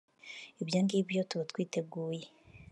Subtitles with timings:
[0.61, 2.25] ibyo ngibyo tuba twiteguye